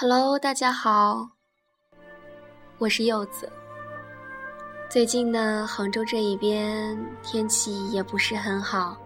[0.00, 1.28] Hello，大家好，
[2.78, 3.50] 我是柚子。
[4.88, 8.96] 最近呢，杭州这一边天气也不是很好，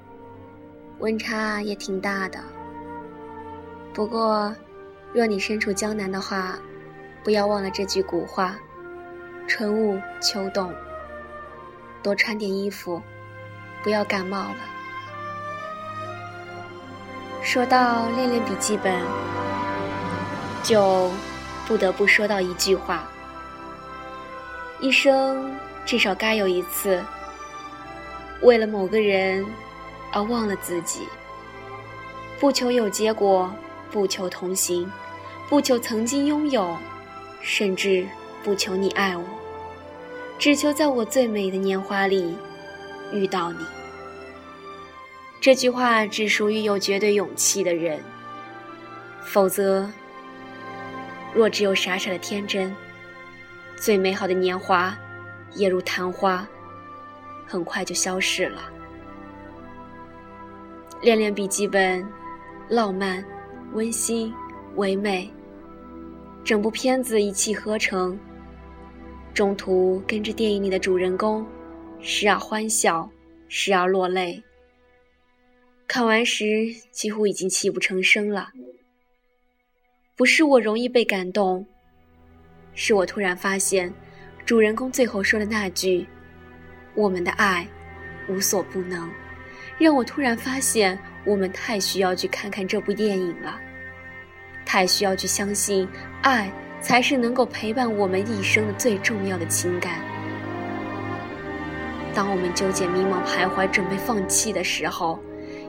[0.99, 2.39] 温差也挺大的。
[3.95, 4.55] 不过，
[5.15, 6.59] 若你身处江南的话，
[7.25, 8.55] 不要忘了这句古话：
[9.49, 10.71] 春捂秋冻，
[12.03, 13.01] 多穿点衣服，
[13.83, 14.59] 不要感冒了。
[17.43, 19.03] 说到练练笔记本。
[20.63, 21.11] 就
[21.67, 23.09] 不得不说到一句话：
[24.81, 27.03] 一生至少该有一次，
[28.43, 29.45] 为了某个人
[30.13, 31.01] 而忘了自己。
[32.39, 33.53] 不求有结果，
[33.91, 34.91] 不求同行，
[35.49, 36.77] 不求曾经拥有，
[37.41, 38.07] 甚至
[38.43, 39.25] 不求你爱我，
[40.39, 42.37] 只求在我最美的年华里
[43.13, 43.65] 遇到你。
[45.41, 48.01] 这句话只属于有绝对勇气的人，
[49.25, 49.91] 否则。
[51.35, 52.75] 若只有傻傻的天真，
[53.77, 54.97] 最美好的年华，
[55.55, 56.47] 也如昙花，
[57.47, 58.63] 很快就消逝了。
[61.01, 62.07] 练练笔记本，
[62.69, 63.25] 浪漫、
[63.73, 64.33] 温馨、
[64.77, 65.31] 唯美，
[66.45, 68.19] 整部片子一气呵成。
[69.35, 71.47] 中途跟着电影里的主人公，
[72.01, 73.11] 时而欢笑，
[73.49, 74.43] 时而落泪。
[75.89, 78.51] 看完时，几乎已经泣不成声了。
[80.23, 81.67] 不是我容易被感动，
[82.75, 83.93] 是我突然发现，
[84.47, 86.07] 主人公最后说的那句
[86.95, 87.67] “我们的爱
[88.29, 89.11] 无所不能”，
[89.79, 93.59] 让我突然发现，我们太需要去看看这部电影了，
[94.65, 95.89] 太需要去相信，
[96.23, 96.49] 爱
[96.81, 99.99] 才是能够陪伴我们一生的最重要的情感。
[102.15, 105.19] 当我们纠结、迷茫、徘徊、准备放弃的时候，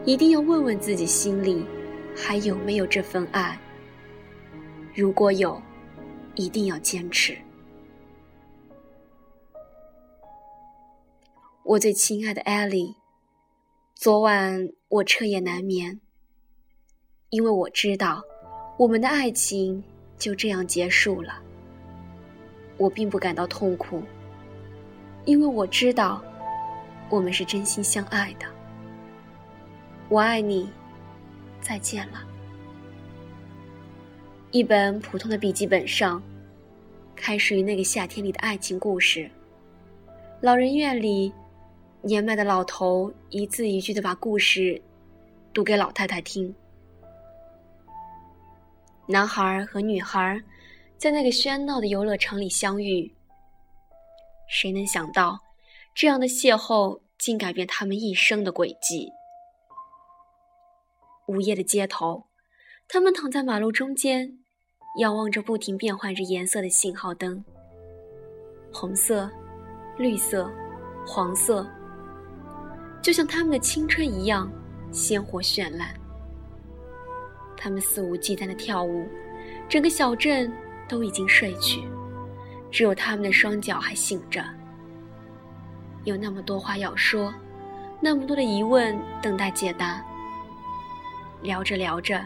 [0.06, 1.66] 一定要问问自己心里
[2.16, 3.58] 还有没有这份爱。
[4.96, 5.60] 如果有，
[6.36, 7.36] 一定要坚持。
[11.64, 12.96] 我最亲爱的艾莉，
[13.96, 16.00] 昨晚我彻夜难眠，
[17.30, 18.22] 因为我知道
[18.78, 19.84] 我们的爱情
[20.20, 21.42] 就这样结束了。
[22.78, 24.04] 我并不感到痛苦，
[25.26, 26.24] 因为我知道
[27.10, 28.46] 我们是真心相爱的。
[30.08, 30.70] 我爱你，
[31.62, 32.28] 再见了。
[34.54, 36.22] 一本普通的笔记本上，
[37.16, 39.28] 开始于那个夏天里的爱情故事。
[40.42, 41.34] 老人院里，
[42.04, 44.80] 年迈的老头一字一句的把故事
[45.56, 46.54] 读给老太太听。
[49.08, 50.40] 男孩和女孩
[51.00, 53.12] 在那个喧闹的游乐场里相遇。
[54.48, 55.40] 谁能想到，
[55.96, 59.12] 这样的邂逅竟改变他们一生的轨迹？
[61.26, 62.28] 午夜的街头，
[62.88, 64.38] 他们躺在马路中间。
[64.96, 67.44] 仰望着不停变换着颜色的信号灯，
[68.72, 69.28] 红色、
[69.98, 70.52] 绿色、
[71.04, 71.66] 黄色，
[73.02, 74.52] 就像他们的青春一样
[74.92, 75.90] 鲜活绚烂。
[77.58, 79.08] 他们肆无忌惮的跳舞，
[79.68, 80.54] 整个小镇
[80.88, 81.82] 都已经睡去，
[82.70, 84.46] 只有他们的双脚还醒着。
[86.04, 87.34] 有那么多话要说，
[88.00, 90.06] 那么多的疑问等待解答。
[91.42, 92.24] 聊着聊着，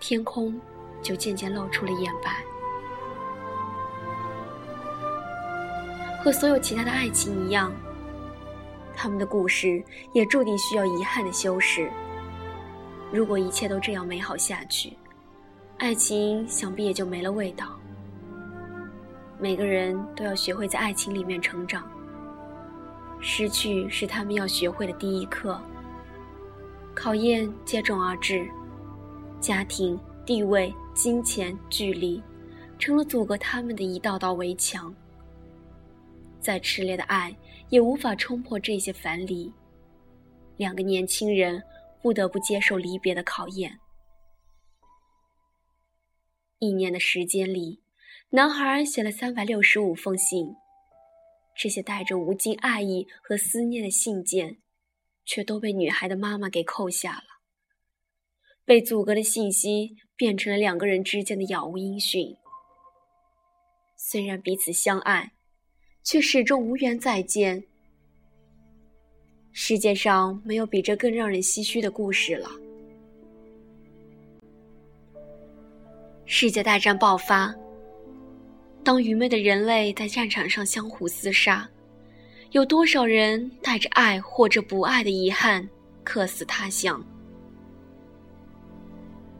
[0.00, 0.60] 天空。
[1.04, 2.42] 就渐渐露出了眼白。
[6.20, 7.70] 和所有其他的爱情一样，
[8.96, 11.90] 他们的故事也注定需要遗憾的修饰。
[13.12, 14.94] 如果一切都这样美好下去，
[15.76, 17.78] 爱情想必也就没了味道。
[19.38, 21.86] 每个人都要学会在爱情里面成长。
[23.20, 25.60] 失去是他们要学会的第一课。
[26.94, 28.48] 考验接踵而至，
[29.38, 30.00] 家庭。
[30.26, 32.22] 地位、金钱、距离，
[32.78, 34.94] 成了阻隔他们的一道道围墙。
[36.40, 37.36] 再炽烈的爱，
[37.70, 39.52] 也无法冲破这些樊篱。
[40.56, 41.62] 两个年轻人
[42.00, 43.80] 不得不接受离别的考验。
[46.60, 47.82] 一年的时间里，
[48.30, 50.54] 男孩写了三百六十五封信，
[51.56, 54.58] 这些带着无尽爱意和思念的信件，
[55.24, 57.24] 却都被女孩的妈妈给扣下了。
[58.64, 62.36] 被阻隔的信息变成了两个人之间的杳无音讯。
[63.96, 65.32] 虽然彼此相爱，
[66.02, 67.64] 却始终无缘再见。
[69.52, 72.50] 世界上没有比这更让人唏嘘的故事了。
[76.26, 77.54] 世界大战爆发，
[78.82, 81.68] 当愚昧的人类在战场上相互厮杀，
[82.50, 85.68] 有多少人带着爱或者不爱的遗憾，
[86.02, 87.04] 客死他乡？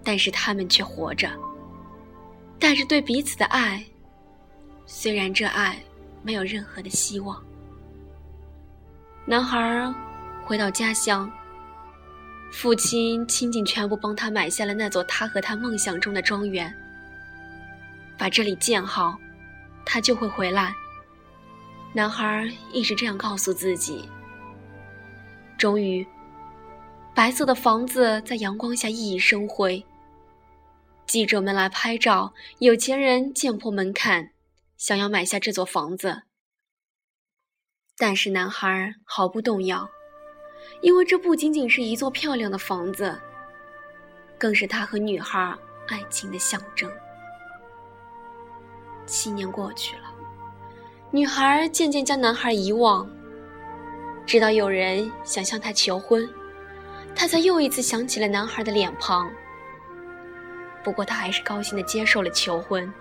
[0.04, 1.30] 但是他们却活着，
[2.58, 3.82] 带着对彼此的爱，
[4.84, 5.82] 虽然这爱
[6.22, 7.42] 没有任何的希望。
[9.24, 9.92] 男孩
[10.44, 11.30] 回到家乡，
[12.52, 16.72] 父亲倾尽全部帮他买下了那座他和他梦想中的庄园，
[18.18, 19.18] 把这里建好，
[19.86, 20.74] 他就会回来。
[21.94, 24.06] 男孩一直这样告诉自己。
[25.56, 26.06] 终于，
[27.14, 29.82] 白色的房子在阳光下熠熠生辉。
[31.06, 34.30] 记者们来拍照，有钱人见破门槛，
[34.76, 36.22] 想要买下这座房子。
[37.96, 39.88] 但是男孩毫不动摇，
[40.80, 43.20] 因为这不仅仅是一座漂亮的房子，
[44.38, 45.56] 更是他和女孩
[45.88, 46.90] 爱情的象征。
[49.06, 50.12] 七年过去了，
[51.10, 53.08] 女孩渐渐将男孩遗忘，
[54.26, 56.28] 直到有人想向她求婚，
[57.14, 59.30] 她才又一次想起了男孩的脸庞。
[60.84, 62.92] 不过，她还是高兴地接受了求婚，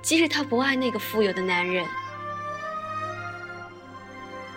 [0.00, 1.86] 即使她不爱那个富有的男人。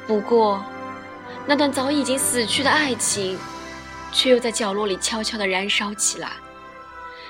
[0.07, 0.63] 不过，
[1.45, 3.37] 那段早已经死去的爱情，
[4.13, 6.31] 却又在角落里悄悄地燃烧起来。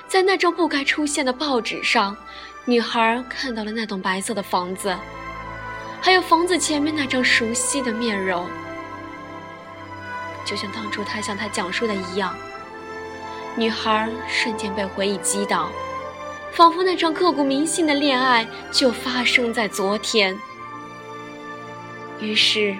[0.06, 2.16] 在那张不该出现的报纸上，
[2.64, 4.96] 女孩看到了那栋白色的房子，
[6.00, 8.48] 还有房子前面那张熟悉的面容，
[10.44, 12.32] 就像当初他向她讲述的一样。
[13.56, 15.70] 女孩瞬间被回忆击倒，
[16.52, 20.38] 仿佛那场刻骨铭心的恋爱就发生在昨天。
[22.20, 22.76] 于是，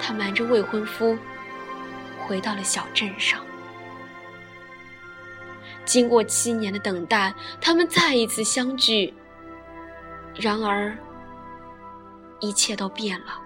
[0.00, 1.16] 他瞒着未婚夫，
[2.26, 3.40] 回到了小镇上。
[5.84, 9.14] 经过七年的等待，他们再一次相聚。
[10.34, 10.96] 然而，
[12.40, 13.40] 一切都变了。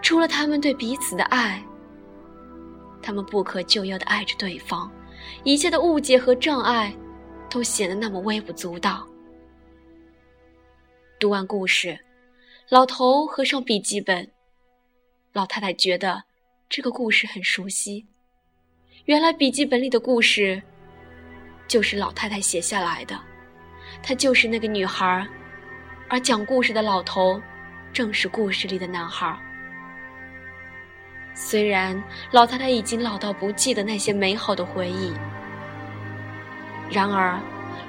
[0.00, 1.60] 除了他们对彼此的爱，
[3.02, 4.90] 他们不可救药的爱着对方，
[5.44, 6.94] 一切的误解和障碍，
[7.50, 9.06] 都显得那么微不足道。
[11.18, 11.98] 读完故事。
[12.68, 14.30] 老头合上笔记本，
[15.32, 16.22] 老太太觉得
[16.70, 18.06] 这个故事很熟悉。
[19.04, 20.62] 原来笔记本里的故事
[21.68, 23.20] 就是老太太写下来的，
[24.02, 25.26] 她就是那个女孩，
[26.08, 27.38] 而讲故事的老头
[27.92, 29.38] 正是故事里的男孩。
[31.34, 35.12] 虽然老太太已经老到不记得那些美好的回忆，
[36.90, 37.40] 然而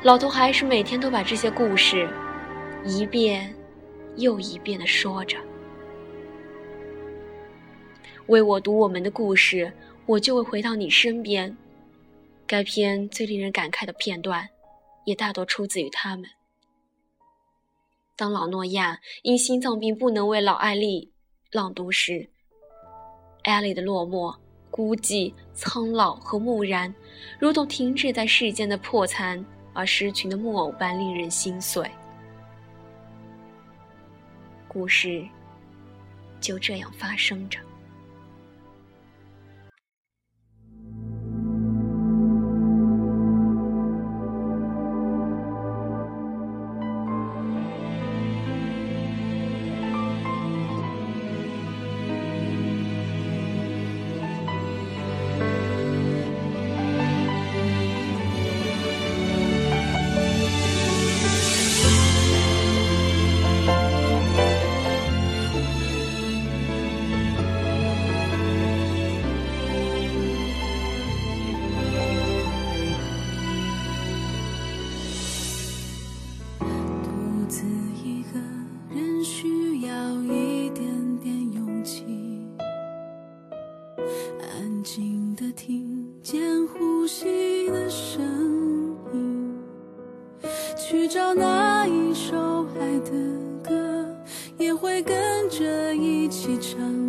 [0.04, 2.10] 老头还是每天都把这些故事
[2.86, 3.54] 一遍。
[4.18, 5.40] 又一遍的说着
[8.30, 9.74] ：“为我读我们的故事，
[10.06, 11.58] 我就会回到你身边。”
[12.46, 14.48] 该片最令人感慨的片段，
[15.06, 16.30] 也大多出自于他们。
[18.16, 21.12] 当老诺亚因心脏病不能为老艾丽
[21.52, 22.30] 朗读时，
[23.44, 24.36] 艾莉的落寞、
[24.72, 26.94] 孤寂、苍老和木然，
[27.40, 31.90] 如同停滞在世间的破残而失群的木偶般，令人心碎。
[34.68, 35.24] 故事
[36.40, 37.60] 就这样发生着。
[91.36, 93.12] 那一首爱的
[93.64, 94.06] 歌
[94.58, 97.03] 也会跟着一起唱。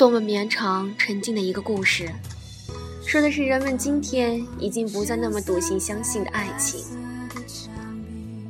[0.00, 2.10] 多么绵长、沉静的一个故事，
[3.06, 6.82] 说的是人们今天已经不再那么笃信相信的爱情。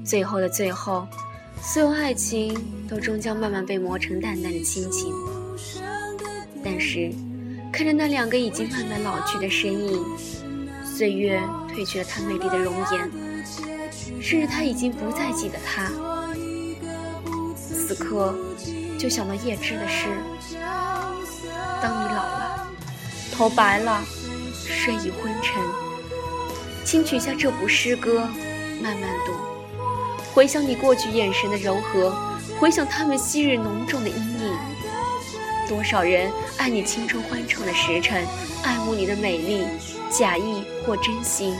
[0.04, 1.08] 最后的最后，
[1.60, 2.56] 所有爱情
[2.88, 5.12] 都终将慢慢被磨成淡淡的亲情。
[6.62, 7.12] 但是，
[7.72, 10.00] 看着那两个已经慢慢老去的身影，
[10.84, 13.10] 岁月褪去了她美丽的容颜，
[14.22, 15.90] 甚至他已经不再记得她。
[17.56, 18.38] 此刻，
[18.96, 20.06] 就想到叶芝的诗：“，
[23.40, 24.04] 头白了，
[24.52, 25.62] 睡意昏沉，
[26.84, 28.28] 请取下这部诗歌，
[28.82, 29.32] 慢慢读。
[30.34, 32.14] 回想你过去眼神的柔和，
[32.58, 34.58] 回想他们昔日浓重的阴影。
[35.66, 38.26] 多少人爱你青春欢畅的时辰，
[38.62, 39.64] 爱慕你的美丽，
[40.10, 41.56] 假意或真心。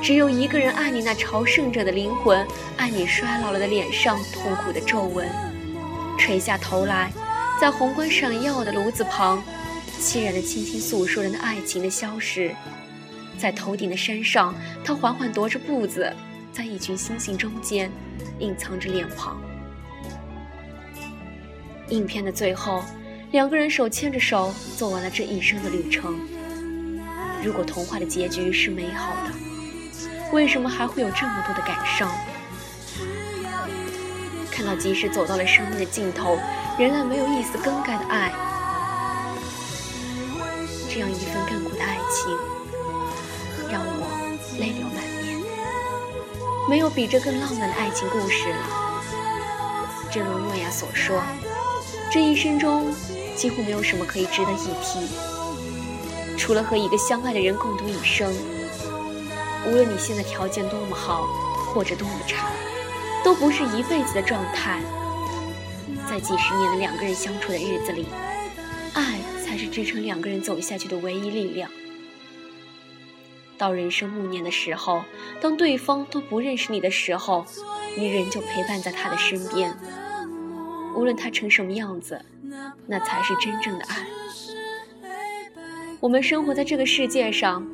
[0.00, 2.46] 只有一个人爱你那朝圣者的灵魂，
[2.76, 5.28] 爱你衰老了的脸上痛苦的皱纹。
[6.16, 7.10] 垂下头来，
[7.60, 9.42] 在红光闪耀的炉子旁，
[10.04, 12.54] 凄然的轻轻诉说着那爱情的消失。
[13.38, 16.14] 在头顶的山上，他缓缓踱着步子，
[16.52, 17.90] 在一群星星中间，
[18.38, 19.40] 隐藏着脸庞。
[21.88, 22.84] 影片的最后，
[23.32, 26.20] 两个人手牵着手走完了这一生的旅程。
[27.42, 29.32] 如果童话的结局是美好的。
[30.32, 32.10] 为什么还会有这么多的感伤？
[34.50, 36.38] 看到即使走到了生命的尽头，
[36.78, 38.32] 仍然没有一丝更改的爱，
[40.94, 42.30] 这样一份亘古的爱情，
[43.68, 44.06] 让我
[44.60, 45.42] 泪流满面。
[46.70, 48.58] 没有比这更浪漫的爱情故事了。
[50.08, 51.20] 正如诺亚所说，
[52.12, 52.94] 这一生中
[53.34, 58.32] 几乎没有什么可以值得一提，除了和一个相爱的人共度一生。
[59.66, 61.26] 无论你现在条件多么好，
[61.74, 62.46] 或者多么差，
[63.24, 64.78] 都不是一辈子的状态。
[66.08, 68.06] 在几十年的两个人相处的日子里，
[68.92, 69.18] 爱
[69.54, 71.70] 才是支撑两个人走下去的唯一力量。
[73.56, 75.04] 到人生暮年的时候，
[75.40, 77.46] 当对方都不认识你的时候，
[77.96, 79.72] 你仍旧陪伴在他的身边。
[80.96, 82.20] 无论他成什么样子，
[82.88, 84.04] 那才是真正的爱。
[86.00, 87.64] 我们生活在这个世界上。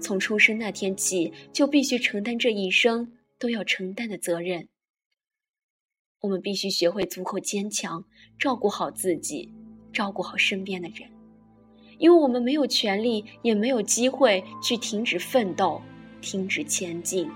[0.00, 4.66] 从出生那天起，就必须承担这一生都要承担的责任。
[6.22, 8.04] 我们必须学会足够坚强，
[8.38, 9.52] 照顾好自己，
[9.96, 11.08] 照顾好身边的人，
[11.96, 15.80] 因为我们没有权利，也没有机会去停止奋斗，
[16.20, 17.30] 停止前进。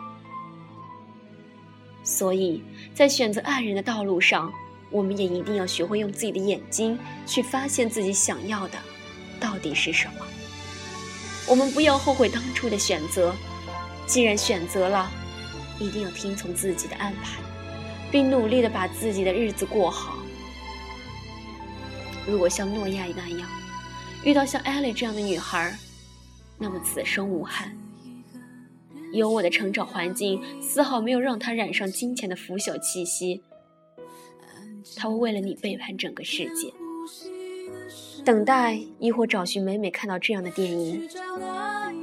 [2.04, 2.62] 所以
[2.92, 4.52] 在选择爱人的道路上，
[4.90, 8.74] 我们也一定要学会用自己的眼睛去发现自己想要的
[9.40, 10.26] 到底是什么。
[11.48, 13.34] 我们不要后悔当初的选择，
[14.06, 15.10] 既然选择了，
[15.78, 17.40] 一定要听从自己的安排，
[18.10, 20.18] 并努力的把自己的日子过好。
[22.26, 23.48] 如果像诺亚那样
[24.22, 25.76] 遇到像艾莉这样的女孩，
[26.58, 27.76] 那么此生无憾。
[29.12, 33.42] 有我的成长环境丝毫没有让她染上金钱的腐朽气息，
[34.96, 36.72] 她会为了你背叛整个世界。
[38.24, 41.08] 等待，亦或找寻每每看到这样的电影，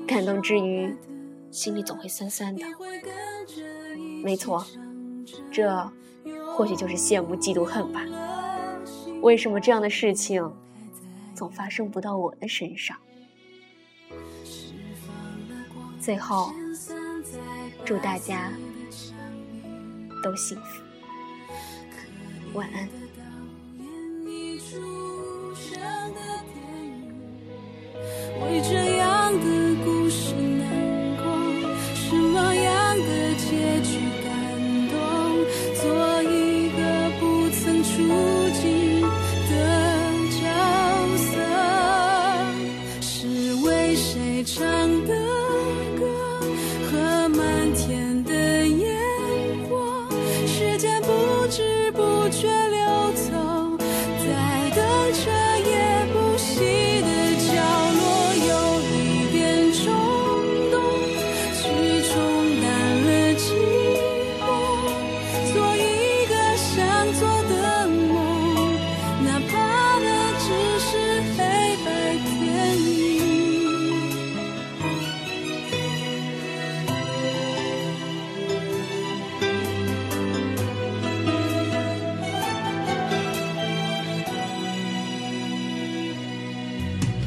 [0.07, 0.93] 感动之余，
[1.51, 2.65] 心里总会酸酸的。
[4.23, 4.65] 没错，
[5.51, 5.91] 这
[6.55, 8.03] 或许就是羡慕、嫉妒、恨吧。
[9.27, 10.49] 为什么这样的事情
[11.35, 12.95] 总发生不到我的身上？
[15.99, 16.53] 最后，
[17.83, 18.49] 祝大家
[20.23, 20.81] 都幸福，
[22.53, 22.96] 晚安。